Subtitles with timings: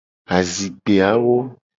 [0.35, 1.35] Azikpe awo.